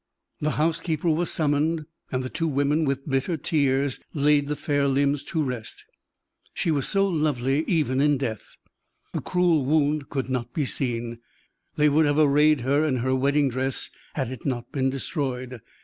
[0.39, 5.23] The housekeeper was summoned, and the two women, with bitter tears, laid the fair limbs
[5.25, 5.85] to rest.
[6.55, 8.55] She was so lovely, even in death!
[9.13, 11.19] The cruel wound could not be seen.
[11.75, 15.61] They would have arrayed her in her wedding dress had it not been destroyed.